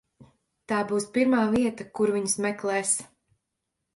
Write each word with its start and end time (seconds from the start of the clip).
Tā 0.71 0.79
būs 0.91 1.05
pirmā 1.17 1.43
vieta, 1.51 1.85
kur 1.99 2.13
viņus 2.17 2.35
meklēs. 2.45 2.97